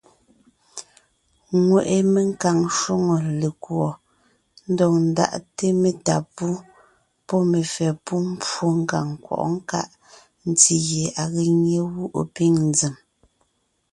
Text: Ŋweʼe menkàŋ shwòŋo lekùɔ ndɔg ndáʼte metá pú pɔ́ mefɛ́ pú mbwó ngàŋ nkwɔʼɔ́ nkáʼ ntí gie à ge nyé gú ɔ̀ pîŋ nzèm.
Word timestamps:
Ŋweʼe 1.65 1.95
menkàŋ 2.13 2.57
shwòŋo 2.77 3.15
lekùɔ 3.41 3.89
ndɔg 4.71 4.93
ndáʼte 5.09 5.65
metá 5.81 6.15
pú 6.35 6.45
pɔ́ 7.27 7.39
mefɛ́ 7.51 7.89
pú 8.05 8.13
mbwó 8.29 8.65
ngàŋ 8.81 9.05
nkwɔʼɔ́ 9.15 9.51
nkáʼ 9.57 9.89
ntí 10.49 10.73
gie 10.85 11.05
à 11.21 11.23
ge 11.33 11.43
nyé 11.63 11.79
gú 11.91 12.03
ɔ̀ 12.19 12.23
pîŋ 12.35 12.53
nzèm. 12.69 12.95